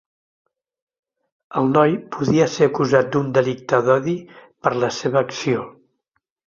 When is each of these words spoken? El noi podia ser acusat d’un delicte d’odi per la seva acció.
El 1.61 1.69
noi 1.75 1.93
podia 2.17 2.49
ser 2.55 2.71
acusat 2.71 3.13
d’un 3.17 3.31
delicte 3.39 3.83
d’odi 3.91 4.19
per 4.67 4.77
la 4.87 4.95
seva 5.03 5.27
acció. 5.27 5.73